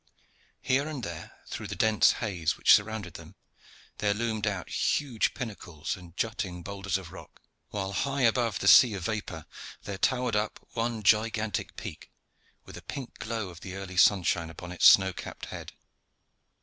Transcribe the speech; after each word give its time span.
Here 0.63 0.87
and 0.87 1.03
there, 1.03 1.29
through 1.47 1.67
the 1.67 1.75
dense 1.75 2.13
haze 2.13 2.57
which 2.57 2.73
surrounded 2.73 3.13
them, 3.13 3.35
there 3.99 4.15
loomed 4.15 4.47
out 4.47 4.67
huge 4.97 5.35
pinnacles 5.35 5.95
and 5.95 6.17
jutting 6.17 6.63
boulders 6.63 6.97
of 6.97 7.11
rock: 7.11 7.39
while 7.69 7.91
high 7.91 8.23
above 8.23 8.57
the 8.57 8.67
sea 8.67 8.95
of 8.95 9.05
vapor 9.05 9.45
there 9.83 9.99
towered 9.99 10.35
up 10.35 10.59
one 10.73 11.03
gigantic 11.03 11.75
peak, 11.75 12.11
with 12.65 12.73
the 12.73 12.81
pink 12.81 13.19
glow 13.19 13.49
of 13.49 13.61
the 13.61 13.75
early 13.75 13.95
sunshine 13.95 14.49
upon 14.49 14.71
its 14.71 14.87
snow 14.87 15.13
capped 15.13 15.45
head. 15.53 15.71